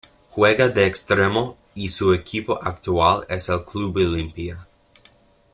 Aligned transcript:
Juega 0.31 0.67
de 0.69 0.87
Extremo 0.87 1.59
y 1.75 1.89
su 1.89 2.15
equipo 2.15 2.57
actual 2.63 3.23
es 3.29 3.49
el 3.49 3.63
Club 3.65 3.97
Olimpia. 3.97 4.65